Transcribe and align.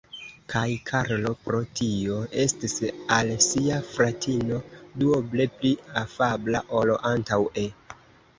Kaj 0.51 0.69
Karlo 0.91 1.33
pro 1.43 1.59
tio 1.79 2.15
estis 2.43 2.75
al 3.17 3.29
sia 3.49 3.77
fratino 3.91 4.59
duoble 5.03 5.47
pli 5.61 5.75
afabla 6.03 6.65
ol 6.81 6.95
antaŭe. 7.13 7.69